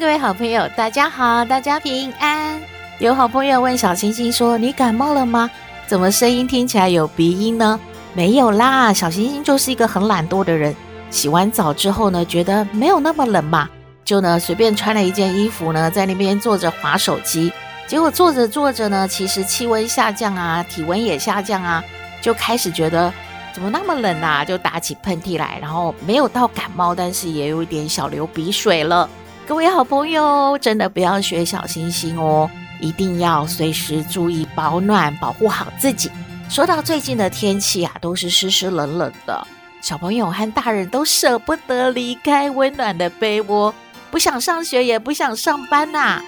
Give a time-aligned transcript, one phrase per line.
[0.00, 2.58] 各位好朋友，大家好，大家平安。
[3.00, 5.50] 有好朋友问小星星说：“你感冒了吗？
[5.86, 7.78] 怎么声音听起来有鼻音呢？”
[8.14, 10.74] 没有啦，小星星就是一个很懒惰的人。
[11.10, 13.68] 洗完澡之后呢，觉得没有那么冷嘛，
[14.02, 17.52] 就呢随便穿了一件衣服呢，在那边坐着划手机。
[17.86, 21.84] 结果坐着坐着呢，其实气温下降啊，体温也下降啊，
[22.22, 23.12] 就开始觉得
[23.52, 25.58] 怎么那么冷啊，就打起喷嚏来。
[25.60, 29.06] 然后没有到感冒，但是也有一点小流鼻水了。
[29.50, 32.48] 各位好朋友，真的不要学小星星哦，
[32.78, 36.08] 一定要随时注意保暖，保护好自己。
[36.48, 39.44] 说到最近的天气啊，都是湿湿冷冷的，
[39.80, 43.74] 小朋友和大人都舍不得离开温暖的被窝，
[44.12, 46.22] 不想上学，也不想上班呐、啊。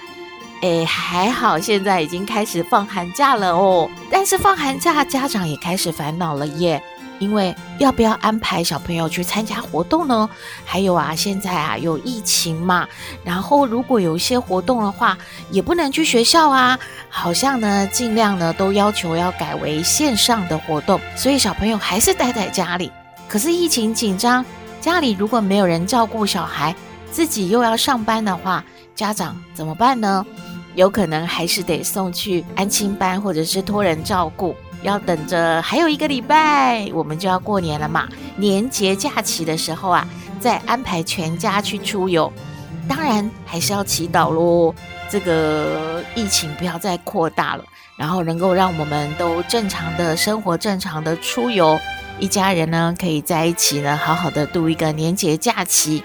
[0.61, 6.83] 哎，还好现在已经开始放寒假了哦，但是放寒假，家长也开始烦恼了耶。
[7.23, 10.29] 因为要不要安排小朋友去参加活动呢？
[10.65, 12.85] 还有啊，现在啊有疫情嘛，
[13.23, 15.17] 然后如果有一些活动的话，
[15.49, 16.77] 也不能去学校啊。
[17.07, 22.91] 好像呢，尽量呢都要求要改为线上的活动，所以小朋友还是待在家里。
[23.27, 24.43] 可是疫情紧张，
[24.81, 26.75] 家里如果没有人照顾小孩，
[27.09, 30.25] 自己又要上班的话，家长怎么办呢？
[30.75, 34.55] 有可能还是得送去安亲班，或者是托人照顾。
[34.83, 38.07] 要等着，还有一个礼拜，我们就要过年了嘛。
[38.35, 40.07] 年节假期的时候啊，
[40.39, 42.31] 再安排全家去出游。
[42.87, 44.75] 当然还是要祈祷喽，
[45.09, 47.63] 这个疫情不要再扩大了，
[47.95, 51.79] 然后能够让我们都正常的生活、正常的出游，
[52.19, 56.03] 一家人呢可以在一起呢，好好的度一个年节假期。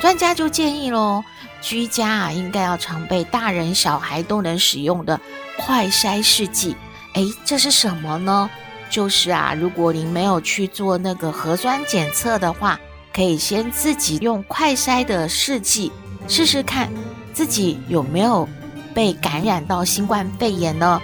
[0.00, 1.24] 专家就建议喽，
[1.60, 5.20] 居家啊应该要常备大人小孩都能使用的
[5.58, 6.76] 快筛试剂。
[7.14, 8.48] 哎，这是什么呢？
[8.88, 12.78] 就是啊，如果您没有去做那个核酸检测的话，
[13.12, 15.92] 可以先自己用快筛的试剂
[16.28, 16.90] 试试看，
[17.32, 18.48] 自己有没有
[18.94, 21.00] 被感染到新冠肺炎呢？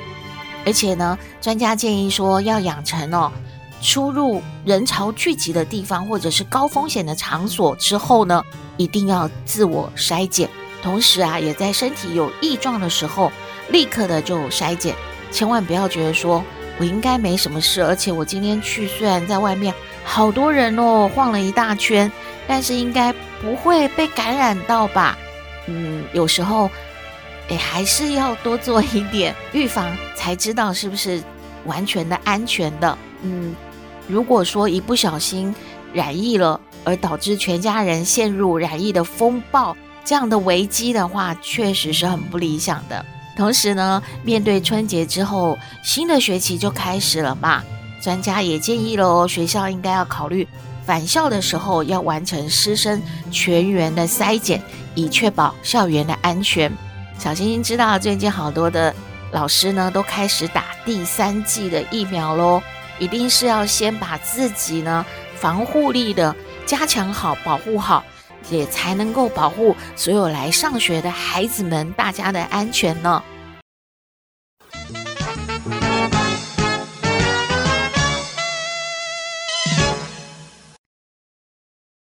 [0.66, 3.30] 而且呢，专家建议说要养成哦，
[3.82, 8.42] 出入人潮聚集的地方或者是高风险的场所之后呢，
[8.76, 10.48] 一定要自我筛检，
[10.82, 13.30] 同时啊，也在身体有异状的时候，
[13.70, 14.94] 立刻的就筛检。
[15.30, 16.44] 千万不要觉得说
[16.78, 19.74] 我应该没什么事，而且我今天去虽然在外面
[20.04, 22.10] 好多人哦，晃了一大圈，
[22.46, 23.12] 但是应该
[23.42, 25.18] 不会被感染到吧？
[25.66, 26.70] 嗯，有时候
[27.48, 31.22] 也还是要多做一点预防，才知道是不是
[31.64, 32.96] 完全的安全的。
[33.22, 33.54] 嗯，
[34.06, 35.54] 如果说一不小心
[35.92, 43.04] 染疫了，而导致全家人陷入染疫的风暴这样的危机的话，确实是很不理想的。
[43.38, 47.62] 同时呢，面对春节之后，新的学期就开始了嘛。
[48.02, 50.46] 专家也建议喽，学校应该要考虑
[50.84, 53.00] 返校的时候要完成师生
[53.30, 54.60] 全员的筛检，
[54.96, 56.70] 以确保校园的安全。
[57.16, 58.92] 小星星知道，最近好多的
[59.30, 62.60] 老师呢都开始打第三剂的疫苗喽，
[62.98, 65.06] 一定是要先把自己呢
[65.36, 66.34] 防护力的
[66.66, 68.02] 加强好，保护好。
[68.50, 73.22] 也才能够保护所有来上学的孩子们，大家的安全呢。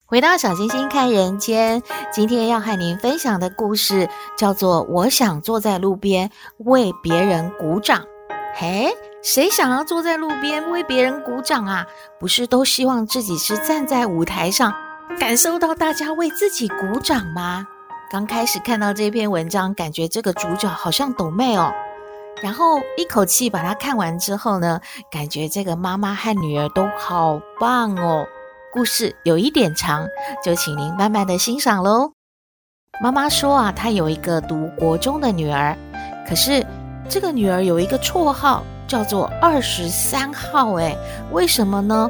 [0.05, 1.81] 回到小星星看人间，
[2.11, 8.01] 今天要和您分享的故事叫做《我想坐在路边为别人鼓掌》。
[8.53, 8.93] 嘿，
[9.23, 11.87] 谁想要坐在路边为别人鼓掌啊？
[12.19, 14.73] 不是都希望自己是站在舞台上？
[15.19, 17.65] 感受到大家为自己鼓掌吗？
[18.11, 21.71] 刚开始看到这篇文章，感觉这个主角好像抖妹哦。
[22.41, 24.81] 然后一口气把它看完之后呢，
[25.11, 28.25] 感觉这个妈妈和女儿都好棒哦。
[28.73, 30.07] 故事有一点长，
[30.43, 32.11] 就请您慢慢的欣赏喽。
[33.01, 35.77] 妈妈说啊，她有一个读国中的女儿，
[36.27, 36.65] 可是
[37.07, 40.97] 这个女儿有一个绰号叫做二十三号，诶，
[41.31, 42.09] 为什么呢？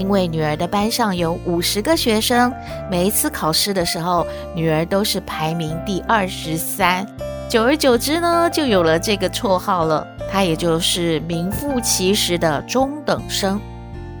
[0.00, 2.50] 因为女儿的班上有五十个学生，
[2.90, 7.06] 每一次考试的时候，女儿都是排名第二十三。
[7.50, 10.06] 久而久之呢，就有了这个绰号了。
[10.32, 13.60] 她也就是名副其实的中等生。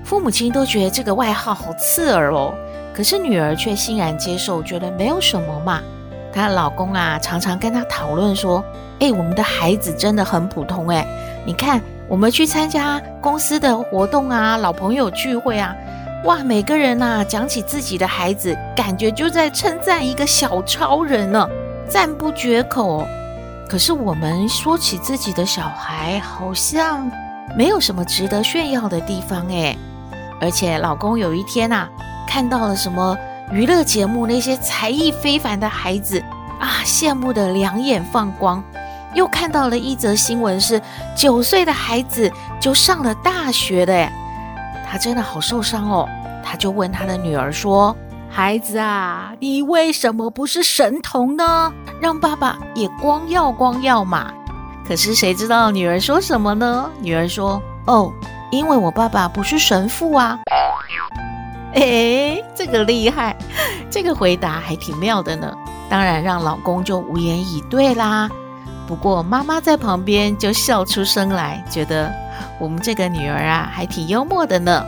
[0.04, 2.52] 父母亲都觉得这个外号好刺耳哦，
[2.92, 5.80] 可是女儿却欣然接受，觉得没有什么嘛。
[6.30, 8.62] 她老公啊，常常跟她讨论说
[9.00, 11.06] ：“哎，我们的孩子真的很普通哎，
[11.46, 11.80] 你看
[12.10, 15.72] 我们去参加公司的活动啊，老朋友聚会啊，
[16.24, 21.48] 哇，每个人呐讲起自己的孩子，感觉就在称赞一个小超人呢，
[21.88, 23.06] 赞不绝口。
[23.68, 27.08] 可是我们说起自己的小孩，好像
[27.56, 29.76] 没有什么值得炫耀的地方哎。
[30.40, 31.88] 而且老公有一天呐，
[32.26, 33.16] 看到了什么？”
[33.52, 36.20] 娱乐节目那些才艺非凡的孩子
[36.58, 38.62] 啊，羡慕的两眼放光。
[39.14, 40.80] 又看到了一则新闻，是
[41.16, 42.30] 九岁的孩子
[42.60, 44.12] 就上了大学的，哎，
[44.90, 46.08] 他真的好受伤哦。
[46.42, 47.96] 他就问他的女儿说
[48.28, 51.72] ：“孩子啊，你为什么不是神童呢？
[52.00, 54.32] 让爸爸也光耀光耀嘛。”
[54.88, 56.90] 可是谁知道女儿说什么呢？
[57.00, 58.12] 女儿说：“哦，
[58.50, 60.40] 因为我爸爸不是神父啊。
[61.74, 63.36] ”哎，这个厉害，
[63.88, 65.56] 这个回答还挺妙的呢。
[65.88, 68.28] 当然让老公就无言以对啦。
[68.90, 72.12] 不过妈妈在旁边就笑出声来，觉得
[72.58, 74.84] 我们这个女儿啊还挺幽默的呢。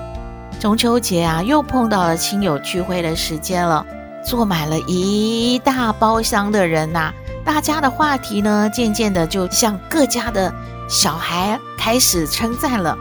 [0.59, 3.87] 中秋节啊，又碰到了亲友聚会的时间了，
[4.27, 7.13] 坐满了一大包厢的人呐。
[7.45, 10.53] 大家的话题呢，渐渐的就向各家的
[10.89, 12.99] 小孩开始称赞了。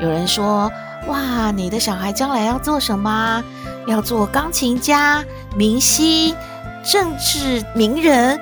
[0.00, 0.68] 有人说。
[1.06, 3.40] 哇，你的小孩将来要做什么？
[3.86, 5.24] 要做钢琴家、
[5.54, 6.34] 明星、
[6.82, 8.40] 政治名人？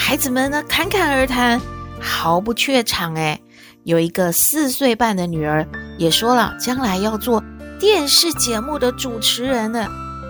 [0.00, 1.60] 孩子们呢，侃侃而谈，
[2.00, 3.14] 毫不怯场。
[3.16, 3.38] 哎，
[3.82, 5.66] 有一个四岁半的女儿
[5.98, 7.42] 也说了，将来要做
[7.80, 9.86] 电视节目的主持人呢。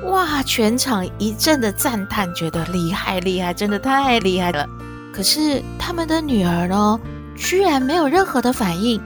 [0.07, 4.67] 哇，全场一阵的赞叹，觉得厉害厉害，真的太厉害了。
[5.13, 6.99] 可是他们的女儿呢，
[7.37, 9.01] 居然没有任何的反应，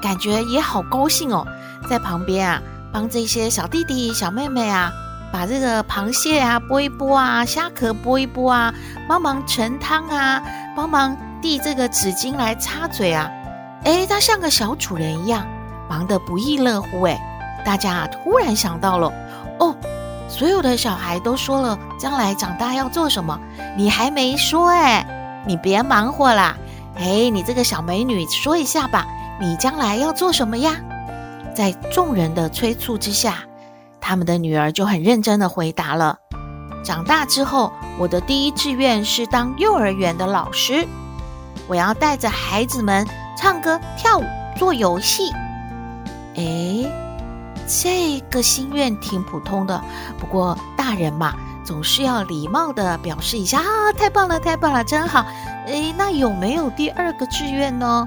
[0.00, 1.44] 感觉也好高兴哦。
[1.90, 2.62] 在旁边啊，
[2.92, 4.92] 帮这些小弟弟、小妹妹啊，
[5.32, 8.72] 把这个螃蟹啊剥一剥啊，虾壳剥一剥啊，
[9.08, 10.42] 帮忙盛汤啊，
[10.74, 13.30] 帮忙递这个纸巾来擦嘴啊。
[13.84, 15.46] 诶，他像个小主人一样，
[15.88, 17.02] 忙得不亦乐乎。
[17.04, 17.20] 诶，
[17.64, 19.12] 大家啊突然想到了，
[19.58, 19.76] 哦，
[20.28, 23.38] 所有的小孩都说了将来长大要做什么，
[23.76, 25.06] 你还没说诶，
[25.46, 26.56] 你别忙活啦。
[26.96, 29.06] 诶，你这个小美女说一下吧，
[29.38, 30.72] 你将来要做什么呀？
[31.54, 33.38] 在众人的催促之下，
[34.08, 36.16] 他们的女儿就很认真的回答了
[36.84, 40.86] ：“长大之后，我的第一志愿是当幼儿园的老师，
[41.66, 43.04] 我要带着孩子们
[43.36, 44.24] 唱歌、跳舞、
[44.56, 45.32] 做游戏。”
[46.38, 46.88] 诶，
[47.66, 49.82] 这个心愿挺普通的，
[50.20, 53.92] 不过大人嘛，总是要礼貌的表示一下啊！
[53.98, 55.26] 太棒了，太棒了，真好！
[55.66, 58.06] 诶，那有没有第二个志愿呢？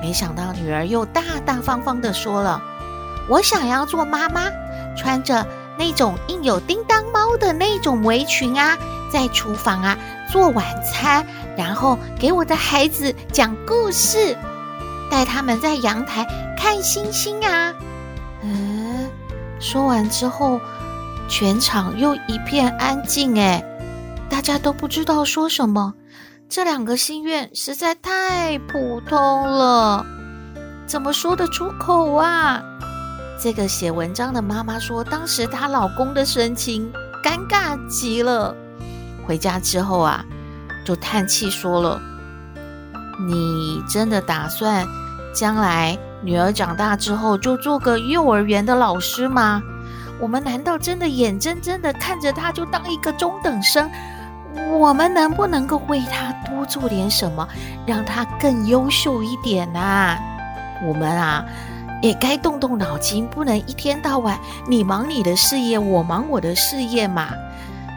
[0.00, 2.58] 没想到女儿又大大方方的说了
[3.28, 4.44] ：“我想要做妈妈，
[4.96, 5.46] 穿着
[5.78, 8.76] 那种印有叮当猫的那种围裙啊，
[9.12, 9.98] 在厨房啊
[10.30, 11.26] 做晚餐，
[11.56, 14.36] 然后给我的孩子讲故事，
[15.10, 16.26] 带他们在阳台
[16.56, 17.74] 看星星啊。”
[18.42, 19.08] 嗯，
[19.60, 20.60] 说完之后，
[21.28, 23.64] 全场又一片安静，哎，
[24.28, 25.94] 大家都不知道说什么。
[26.46, 30.04] 这两个心愿实在太普通了，
[30.86, 32.62] 怎么说得出口啊？
[33.38, 36.90] 这个写文章的妈妈说，当时她老公的神情
[37.22, 38.54] 尴尬极了。
[39.26, 40.24] 回家之后啊，
[40.84, 42.00] 就叹气说了
[43.28, 44.86] ：“你真的打算
[45.34, 49.62] 将来女儿长大之后就做个幼儿园的老师吗？
[50.20, 53.90] 我们难道真的眼睁睁的看着她就当一个中等生？”
[54.78, 57.46] 我们能不能够为她多做点什么，
[57.84, 60.16] 让她更优秀一点呢？
[60.86, 61.44] 我们啊，
[62.04, 67.30] 也该动动脑筋，不能一天到晚你忙你的事业，我忙我的事业嘛。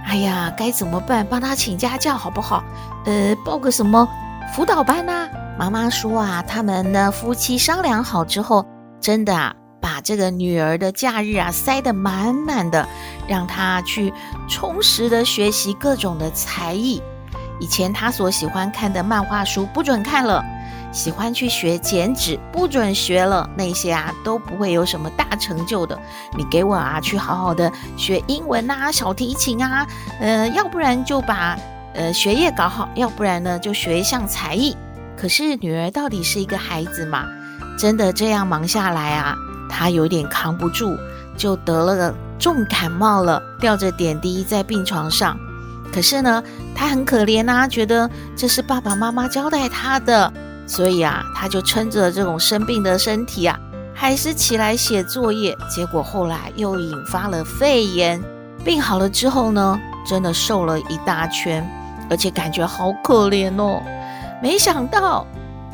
[0.05, 1.27] 哎呀，该怎么办？
[1.29, 2.63] 帮他请家教好不好？
[3.05, 4.07] 呃，报个什么
[4.55, 5.11] 辅导班呢？
[5.11, 5.29] 啊？
[5.59, 8.65] 妈妈说啊，他们呢夫妻商量好之后，
[9.01, 9.53] 真的啊。
[9.81, 12.87] 把这个女儿的假日啊塞得满满的，
[13.27, 14.13] 让她去
[14.47, 17.01] 充实的学习各种的才艺。
[17.59, 20.43] 以前她所喜欢看的漫画书不准看了，
[20.97, 25.95] 喜欢去学剪纸不准学了，那些啊都不会有什么大成就的。
[26.35, 29.85] 你给我啊去好好的学英文啊、小提琴啊，
[30.19, 31.55] 呃，要不然就把
[31.93, 34.75] 呃学业搞好，要不然呢就学一项才艺。
[35.15, 37.27] 可是女儿到底是一个孩子嘛，
[37.77, 39.35] 真的这样忙下来啊？
[39.69, 40.97] 她有点扛不住，
[41.37, 45.37] 就得了个重感冒了，吊着点滴在病床上。
[45.93, 46.43] 可是呢，
[46.75, 50.31] 他很可怜啊，觉得这是爸爸妈妈交代他的，
[50.67, 53.57] 所以啊，他就撑着这种生病的身体啊，
[53.95, 55.57] 还是起来写作业。
[55.73, 58.21] 结果后来又引发了肺炎，
[58.65, 61.65] 病好了之后呢，真的瘦了一大圈，
[62.09, 63.81] 而且感觉好可怜哦。
[64.43, 65.25] 没想到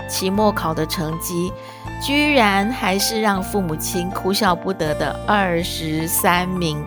[0.08, 1.52] 期末考的成绩，
[2.02, 6.82] 居然还是让父母亲哭笑不得的二十三名。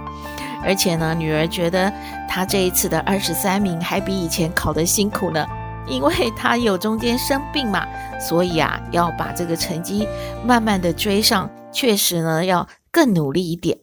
[0.65, 1.93] 而且呢，女儿觉得
[2.29, 5.47] 她这一次的二十三名还比以前考得辛苦呢，
[5.87, 7.87] 因为他有中间生病嘛，
[8.21, 10.07] 所以啊，要把这个成绩
[10.45, 13.78] 慢慢的追上，确实呢，要更努力一点。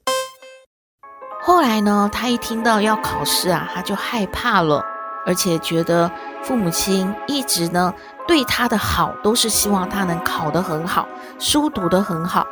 [1.41, 4.83] 后来呢，他一听到要考试啊，他就害怕了，
[5.25, 6.09] 而且觉得
[6.41, 7.93] 父母亲一直呢
[8.27, 11.07] 对他的好，都是希望他能考得很好，
[11.39, 12.47] 书读得很好，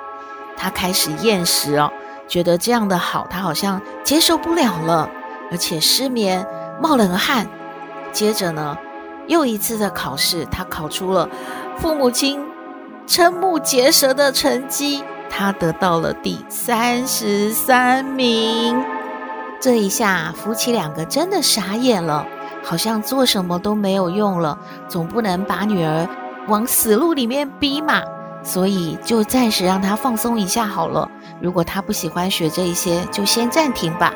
[0.58, 1.92] 他开始厌食哦。
[2.28, 5.10] 觉得这样的好，他好像接受不了了，
[5.52, 6.46] 而且失眠、
[6.82, 7.48] 冒冷汗。
[8.14, 8.78] 接着呢，
[9.32, 11.30] 又一次的考试，他考出了
[11.78, 12.46] 父母亲
[13.08, 18.84] 瞠目结舌的成绩，他得到了第三十三名。
[19.62, 22.28] 这一下，夫妻两个真的傻眼了，
[22.62, 24.60] 好像做什么都没有用了，
[24.90, 26.06] 总不能把女儿
[26.50, 28.02] 往死路里面逼嘛。
[28.44, 31.10] 所以就暂时让他放松一下好了。
[31.40, 34.14] 如果他不喜欢学这一些，就先暂停吧。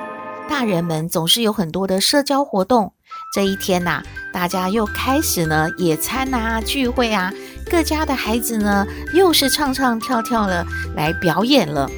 [0.49, 2.94] 大人们总是有很多的社交活动。
[3.35, 4.01] 这一天呐，
[4.31, 7.33] 大家又开始呢野餐啊、聚会啊，
[7.69, 10.65] 各家的孩子呢又是唱唱跳跳的
[10.95, 11.91] 来表演了。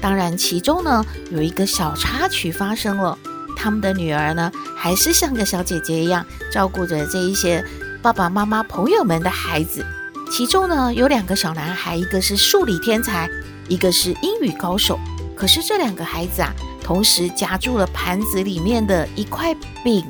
[0.00, 3.18] 当然，其中呢有一个小插曲发生了。
[3.56, 7.64] 他们的女儿呢还是像个小姐姐一样，照顾着这一些
[8.00, 9.84] 爸爸妈妈朋友们的孩子。
[10.30, 13.28] 其中呢有两个小男孩，一个是数理天才，
[13.66, 15.00] 一个是英语高手。
[15.34, 19.52] 可是这两个孩子啊，同时夹住了盘子里面的一块
[19.82, 20.06] 饼，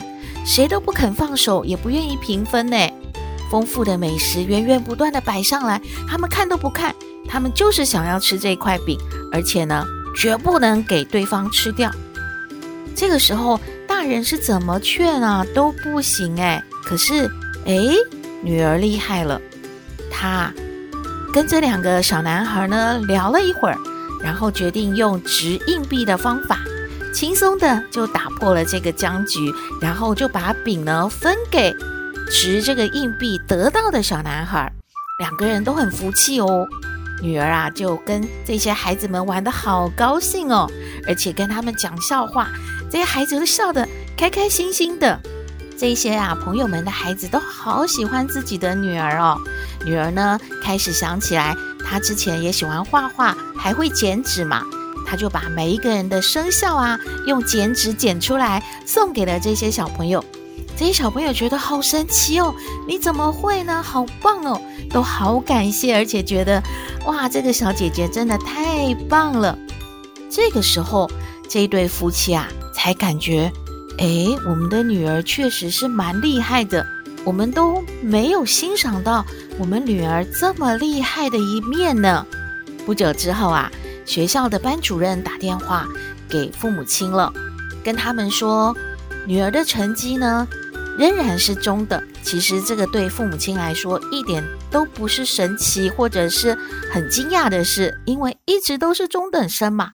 [0.47, 2.77] 谁都不肯放手，也不愿意平分呢。
[3.51, 6.95] 丰富的美食源源不断地摆上来，他们看都不看，
[7.29, 8.99] 他们就是想要吃这块饼，
[9.33, 9.85] 而且呢，
[10.17, 11.91] 绝不能给对方吃掉。
[12.95, 16.63] 这个时候，大人是怎么劝啊都不行哎。
[16.85, 17.31] 可是
[17.67, 17.77] 哎，
[18.43, 19.41] 女儿厉害了。
[20.11, 20.53] 她
[21.33, 23.77] 跟这两个小男孩呢聊了一会儿，
[24.23, 26.61] 然后决定用掷硬币的方法，
[27.17, 31.75] 轻松的就打破了这个僵局，然后就把饼呢分给
[32.31, 34.71] 持这个硬币得到的小男孩。
[35.19, 36.69] 两个人都很服气哦，
[37.23, 40.71] 女儿啊就跟这些孩子们玩得好高兴哦，
[41.09, 42.51] 而且跟他们讲笑话，
[42.91, 45.19] 这些孩子都笑得开开心心的。
[45.79, 49.41] 这些啊，朋友们的孩子都好喜欢自己的女儿哦。
[49.87, 54.63] 女儿呢，开始想起来，她之前也喜欢画画，还会剪纸嘛。
[55.07, 60.25] 他就把每一个人的生肖啊，用剪纸剪出来，送给了这些小朋友。
[60.77, 62.55] 这些小朋友觉得好神奇哦，
[62.87, 63.83] 你怎么会呢？
[63.83, 64.61] 好棒哦，
[64.91, 66.63] 都好感谢，而且觉得
[67.07, 69.57] 哇，这个小姐姐真的太棒了。
[70.29, 71.11] 这个时候，
[71.49, 73.51] 这对夫妻啊，才感觉。
[73.99, 76.85] 哎，我们的女儿确实是蛮厉害的，
[77.25, 79.25] 我们都没有欣赏到
[79.59, 82.27] 我们女儿这么厉害的一面呢。
[82.85, 83.73] 不久之后啊，
[84.07, 85.87] 学校的班主任打电话
[86.29, 87.33] 给父母亲了，
[87.85, 88.75] 跟他们说，
[89.27, 90.47] 女儿的成绩呢
[90.97, 92.03] 仍然是中等。
[92.23, 96.59] 其实这个对父母亲来说一点都不是神奇或者是
[96.93, 99.91] 很惊讶的事，因为一直都是中等生嘛。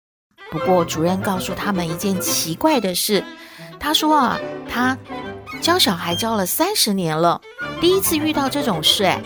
[0.51, 3.25] 不过主任告诉他们一件奇怪的事。
[3.81, 4.39] 他说啊，
[4.69, 4.97] 他
[5.61, 7.41] 教小孩教了三十年了，
[7.81, 9.05] 第一次遇到这种事。
[9.05, 9.23] 哎，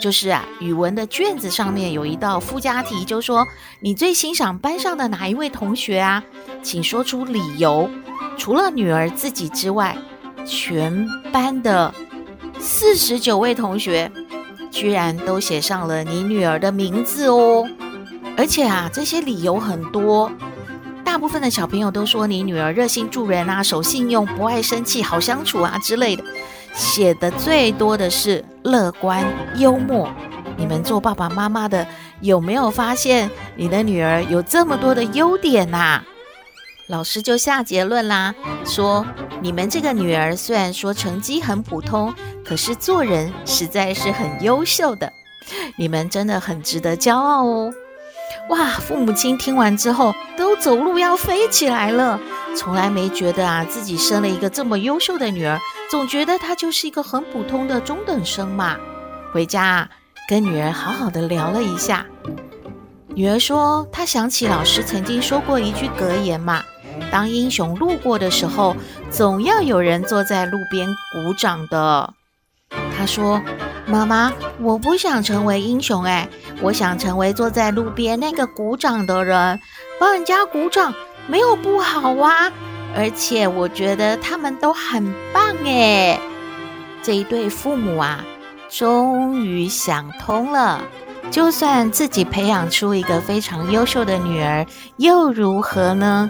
[0.00, 3.46] 就是啊，语文的卷子上面有一道附加题，就说
[3.80, 6.22] 你最欣赏班上的哪一位同学啊？
[6.62, 7.88] 请说出理由。
[8.36, 9.96] 除了女儿自己之外，
[10.46, 11.92] 全班的
[12.58, 14.10] 四十九位同学
[14.70, 17.68] 居然都写上了你女儿的名字哦，
[18.36, 20.30] 而且啊，这些理由很多。
[21.04, 26.22] 大部分的小朋友都说你女儿热心助人啊，守信用，不爱生气，好相处啊之类的。
[26.74, 29.24] 写的最多的是乐观
[29.56, 30.08] 幽默。
[30.56, 31.86] 你们做爸爸妈妈的
[32.20, 36.00] 有没有发现你的女儿有这么多的优点呐？
[36.88, 38.34] 老师就下结论啦，
[38.64, 39.06] 说
[39.40, 45.12] 你们这个女儿虽然说成绩很普通，可是做人实在是很优秀的。
[45.76, 47.72] 你们真的很值得骄傲哦。
[48.50, 48.66] 哇！
[48.80, 52.18] 父母亲听完之后都走路要飞起来了。
[52.56, 55.58] 从来没觉得啊，自己生了一个这么优秀的女儿，
[55.90, 58.76] 总觉得她就是一个很普通的中等生嘛。
[59.32, 59.88] 回家啊，
[60.28, 62.06] 跟女儿好好的聊了一下。
[63.08, 66.62] 女儿说，她想起老师曾经说过一句格言嘛：
[67.10, 68.76] 当英雄路过的时候，
[69.10, 72.14] 总要有人坐在路边鼓掌的。
[72.96, 73.40] 她说。
[73.86, 76.28] 妈妈，我不想成为英雄哎，
[76.60, 79.58] 我想成为坐在路边那个鼓掌的人，
[79.98, 80.92] 帮人家鼓掌
[81.28, 82.50] 没有不好啊，
[82.96, 86.18] 而且我觉得他们都很棒诶。
[87.02, 88.24] 这一对父母啊，
[88.70, 90.82] 终于想通了。
[91.30, 94.66] 就算自己培养出一个非常优秀的女儿，
[94.96, 96.28] 又如何呢？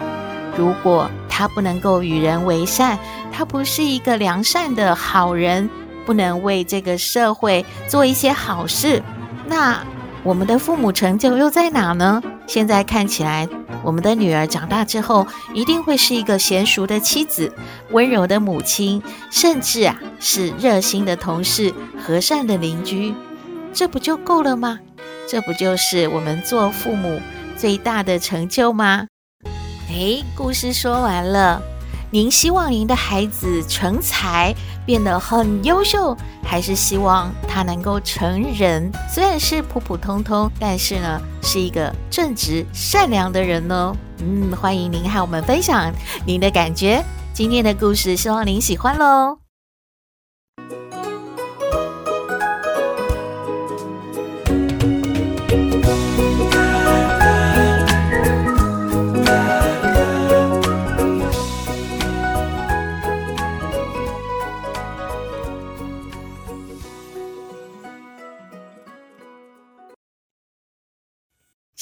[0.57, 2.99] 如果她不能够与人为善，
[3.31, 5.69] 她不是一个良善的好人，
[6.05, 9.01] 不能为这个社会做一些好事，
[9.47, 9.79] 那
[10.21, 12.21] 我们的父母成就又在哪呢？
[12.49, 13.47] 现在看起来，
[13.83, 17.53] 我们的女儿长大之后，一定会是一个娴熟的妻子、
[17.91, 21.71] 温柔的母亲，甚至啊，是热心的同事、
[22.03, 23.13] 和善的邻居。
[23.71, 24.79] 这不就够了吗？
[25.27, 27.21] 这不就是我们做父母
[27.55, 29.05] 最大的成就吗？
[29.89, 31.61] 诶，故事说完了。
[32.09, 34.55] 您希望您的孩子成才，
[34.89, 38.91] 变得很优秀，还是希望他能够成人？
[39.07, 43.95] 虽然是普普通通，但是呢，是一个正直善良的人呢？
[44.17, 45.93] 嗯，欢迎您和我们分享
[46.25, 47.05] 您的感觉。
[47.35, 49.48] 今天的故事，希望您喜欢喽。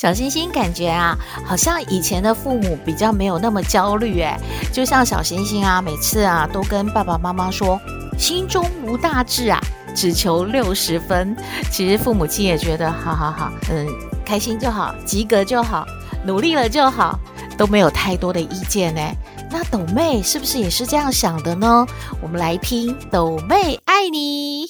[0.08, 4.40] 小星星感觉啊，好像以前的父母比较没有那么焦虑诶，
[4.72, 7.78] 就像小星星啊，每次啊都跟爸爸妈妈说，
[8.18, 9.60] 心中无大志啊，
[9.94, 11.36] 只求六十分。
[11.70, 13.86] 其实父母亲也觉得，好好好，嗯，
[14.26, 15.86] 开心就好，及格就好，
[16.26, 17.20] 努力了就好，
[17.58, 19.02] 都没有太多的意见呢。
[19.52, 21.86] 那斗妹是不是也是这样想的呢？
[22.22, 24.68] 我们来听斗妹爱你，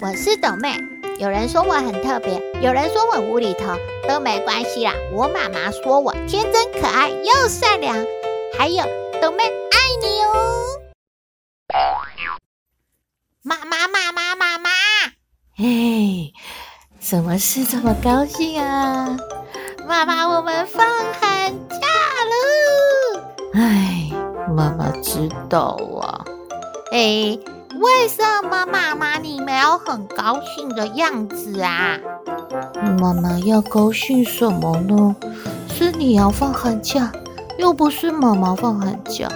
[0.00, 0.95] 我是斗妹。
[1.18, 3.74] 有人说我很特别，有人说我无厘头，
[4.06, 4.92] 都没关系啦。
[5.14, 7.96] 我妈妈说我天真可爱又善良，
[8.58, 8.84] 还有
[9.20, 10.34] 豆妹爱你哦。
[13.42, 14.70] 妈妈妈妈妈妈，
[15.56, 16.34] 嘿，
[17.00, 19.16] 什么事这么高兴啊？
[19.88, 20.86] 妈妈，我们放
[21.18, 21.76] 寒假
[22.28, 23.32] 了。
[23.54, 24.10] 哎，
[24.54, 26.22] 妈妈知道啊。
[26.92, 27.38] 哎。
[27.80, 31.98] 为什么妈妈你没有很高兴的样子啊？
[33.00, 35.14] 妈妈要高兴什么呢？
[35.74, 37.12] 是你要放寒假，
[37.58, 39.28] 又不是妈妈放寒假。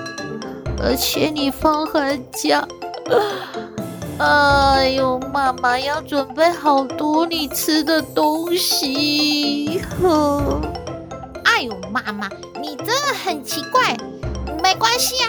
[0.82, 2.66] 而且你放寒假，
[4.18, 9.82] 哎呦，妈妈要准备好多你吃的东西。
[10.00, 10.60] 呵，
[11.44, 12.28] 哎呦，妈妈
[12.60, 13.94] 你真的很奇怪。
[14.62, 15.28] 没关系啊，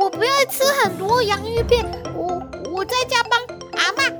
[0.00, 0.10] 我。
[0.10, 3.38] 不要吃很多洋芋片，我我在家帮
[3.72, 4.12] 阿嬷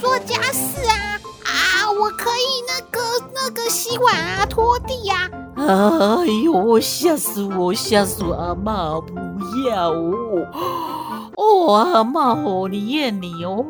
[0.00, 1.90] 做家事啊啊！
[1.92, 3.00] 我可以那个
[3.34, 6.18] 那个洗碗啊、拖地呀、啊。
[6.20, 8.34] 哎呦，吓死我，吓死我！
[8.34, 9.14] 阿嬷不
[9.68, 10.46] 要哦！
[11.36, 13.64] 哦，阿嬷哦，你验你哦，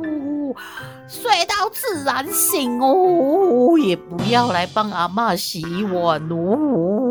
[1.09, 7.08] 睡到自然醒哦，也不要来帮阿嬷洗碗哦。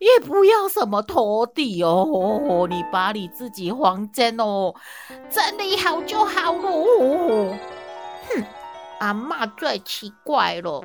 [0.00, 4.74] 也不要什么拖地哦，你把你自己房间哦
[5.30, 7.58] 整理好就好了。
[8.28, 8.44] 哼，
[8.98, 10.82] 阿嬷最奇怪了。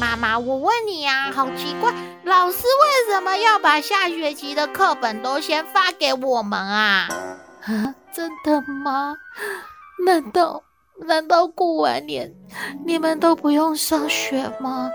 [0.00, 1.92] 妈妈，我问你啊，好奇怪，
[2.24, 7.08] 老师为什么要把下学期的课本都先发给我们啊？
[7.62, 9.14] 啊， 真的吗？
[10.06, 10.62] 难道
[11.06, 12.34] 难道过完年
[12.86, 14.90] 你们都不用上学吗？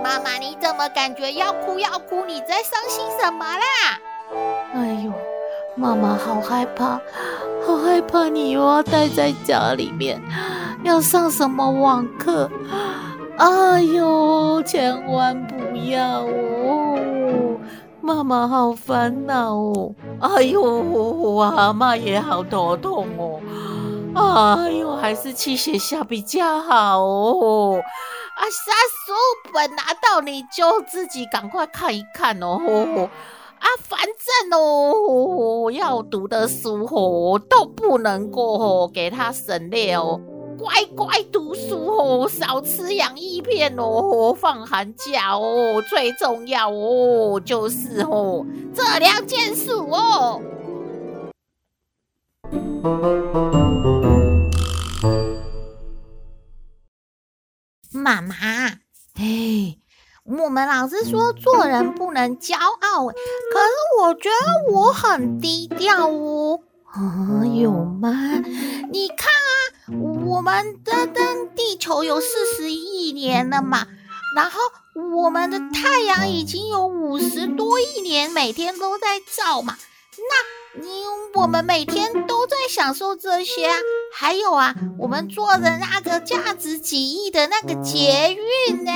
[0.00, 2.24] 妈妈，你怎么感觉要哭要哭？
[2.24, 3.98] 你在伤心什么啦？
[4.74, 5.12] 哎呦，
[5.74, 7.00] 妈妈好害怕，
[7.66, 10.20] 好害怕你又要待在家里面，
[10.84, 12.48] 要上什么网课？
[13.36, 17.58] 哎呦，千万不要哦！
[18.00, 19.94] 妈妈好烦恼哦！
[20.20, 23.40] 哎呦，我阿嬷也好头痛哦！
[24.14, 27.80] 哎呦，还是去学校比较好哦。
[28.34, 28.72] 啊，啥
[29.04, 29.12] 书
[29.52, 32.58] 本拿到你就自己赶快看一看哦。
[33.58, 40.20] 啊，反正哦，要读的书哦都不能够哦给他省略哦，
[40.58, 44.34] 乖乖读书哦，少吃洋芋片哦。
[44.34, 50.40] 放寒假哦，最重要哦就是哦这两件事哦。
[58.02, 58.34] 妈妈，
[59.14, 59.78] 哎，
[60.24, 66.58] 我们老师说做人不能骄傲，可是我觉得我很低调哦。
[66.92, 68.10] 啊，有吗？
[68.90, 69.94] 你看啊，
[70.26, 73.86] 我们的登地球有四十亿年了嘛，
[74.34, 74.60] 然后
[75.14, 79.78] 我们的太阳已经有五十多亿年，每天都在照嘛。
[80.18, 80.88] 那你
[81.34, 83.76] 我们每天都在享受这些啊。
[84.14, 88.34] 还有啊，我们坐的那个价值几亿的那个捷
[88.68, 88.92] 运呢？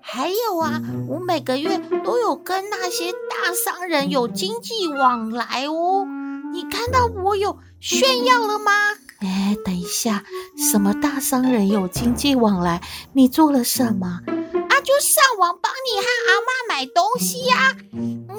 [0.00, 6.06] 还有啊，我每个月都有跟那些大商人有经济往来哦。
[6.52, 8.72] 你看到我有炫耀了吗？
[9.20, 10.24] 哎，等一下，
[10.56, 12.80] 什么大商人有经济往来？
[13.14, 14.06] 你做了什么？
[14.06, 17.76] 啊，就上网帮你和阿妈买东西呀、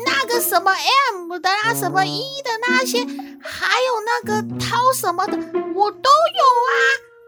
[0.06, 3.00] 那个什么 M 的啊，什么 E 的那些，
[3.42, 5.38] 还有那个涛什么的，
[5.76, 6.74] 我都有啊。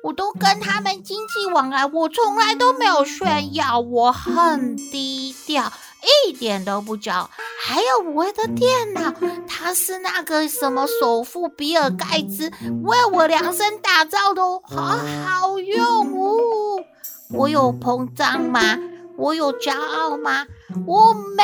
[0.04, 5.72] 我都跟他们经济往来，我从来都没有炫耀，我很低调。
[6.28, 7.30] 一点都不骄傲，
[7.64, 9.14] 还有我的电脑，
[9.48, 12.52] 它是那个什么首富比尔盖茨
[12.84, 15.80] 为我量身打造的哦，好好用
[16.20, 16.84] 哦。
[17.30, 18.60] 我有膨胀吗？
[19.18, 20.46] 我有骄傲吗？
[20.88, 21.44] 我没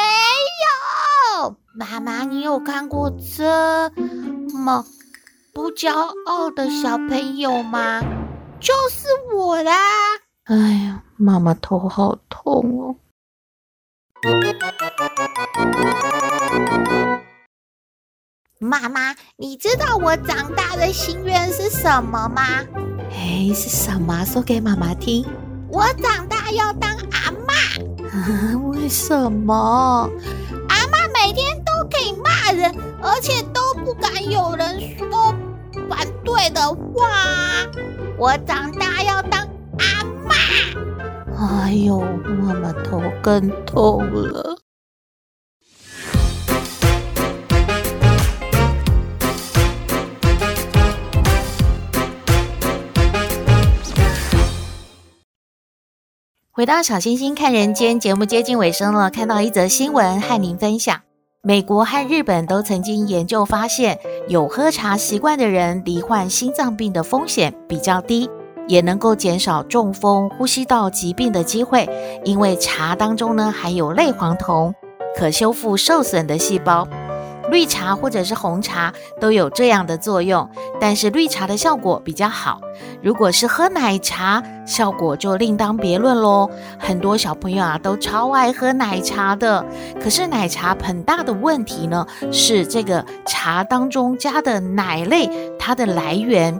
[1.39, 1.55] 有。
[1.73, 3.89] 妈妈，你有看过这
[4.53, 4.85] 么
[5.53, 5.93] 不骄
[6.25, 8.01] 傲的小朋友吗？
[8.59, 9.77] 就是我啦。
[10.45, 10.55] 哎
[10.85, 12.95] 呀，妈妈头好痛哦。
[18.59, 22.43] 妈妈，你知道我长大的心愿是什么吗？
[23.11, 24.25] 哎，是什么？
[24.25, 25.25] 说给妈妈听。
[25.71, 26.88] 我长大要当
[28.71, 30.09] 为什么？
[30.67, 35.33] 阿嬷每天都可以骂人，而且都不敢有人说
[35.89, 36.61] 反对的
[36.93, 37.09] 话。
[38.17, 40.35] 我长大要当阿妈。
[41.65, 44.58] 哎呦，妈妈头更痛了。
[56.59, 60.99] 回到小星星看人间节目接近尾声了，看到一则新闻和您分享：
[61.41, 68.29] 美国和日本都曾经研究发现，有喝茶习惯的人罹患心脏病的风险比较低。
[68.67, 71.89] 也能够减少中风、呼吸道疾病的机会，
[72.25, 74.75] 因为茶当中呢含有类黄酮，
[75.17, 76.85] 可修复受损的细胞。
[77.49, 82.61] 绿茶或者是红茶都有这样的作用，但是绿茶的效果比较好。
[83.01, 86.49] 如果是喝奶茶，效果就另当别论喽。
[86.77, 89.65] 很多小朋友啊都超爱喝奶茶的，
[90.01, 96.59] 可是奶茶很大的问题呢是这个茶当中加的奶类，它的来源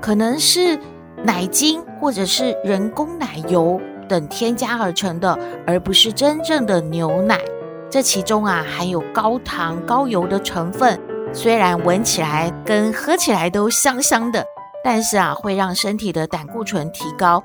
[0.00, 0.78] 可能是。
[1.24, 7.40] 奶精或者是人工奶油等添加而成的，而不是真正的牛奶。
[7.88, 10.98] 这其中啊含有高糖高油的成分，
[11.32, 14.44] 虽然闻起来跟喝起来都香香的，
[14.84, 17.42] 但是啊会让身体的胆固醇提高，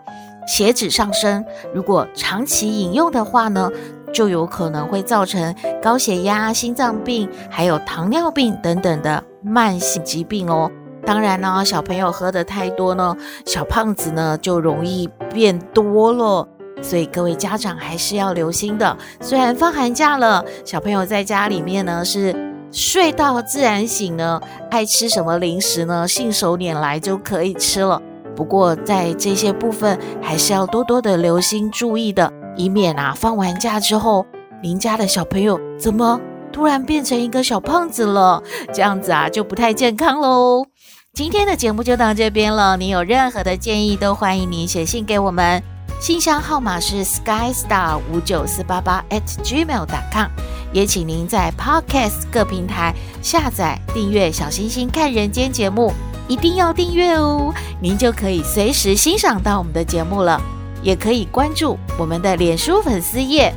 [0.47, 1.45] 血脂上升。
[1.73, 3.69] 如果长期饮用的话呢，
[4.11, 10.69] 就有可能会造成高血压、心脏病，还有糖尿病等等的慢性疾病哦。
[11.05, 16.47] 当然呢，小朋友喝得太多呢，小胖子呢就容易变多了。
[16.81, 18.97] 所以各位家长还是要留心的。
[19.19, 22.35] 虽然放寒假了，小朋友在家里面呢是
[22.71, 28.01] 睡到自然醒呢，爱吃什么零食呢，信手拈来就可以吃了。
[28.35, 34.25] 不过在这些部分还是要多多的留心注意的，以免啊放完假之后，
[34.63, 36.19] 您家的小朋友怎么
[36.51, 38.41] 突然变成一个小胖子了？
[38.73, 40.65] 这样子啊就不太健康喽。
[41.13, 42.77] 今天的节目就到这边了。
[42.77, 45.61] 你有任何的建议，都欢迎您写信给我们，
[45.99, 50.29] 信箱号码是 skystar 五九四八八 at gmail.com。
[50.73, 55.91] 也请您在 Podcast 各平台下载订阅《小星星看人间》节目，
[56.27, 60.41] 一定要订阅哦，您就可以随时欣赏到我们的节目了。
[60.81, 63.53] 也可以关注我们的脸书粉丝页，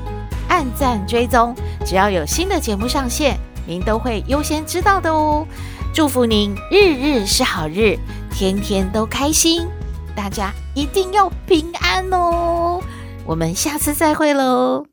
[0.49, 1.55] 按赞追踪，
[1.87, 5.47] 只要有新的节目上线，您都会优先知道的哦。
[5.95, 7.97] 祝福您日日是好日，
[8.31, 9.67] 天天都开心，
[10.15, 12.81] 大家一定要平安哦！
[13.25, 14.87] 我们下次再会喽。